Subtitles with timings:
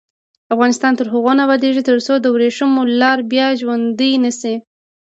[0.53, 4.55] افغانستان تر هغو نه ابادیږي، ترڅو د وریښمو لار بیا ژوندۍ نشي.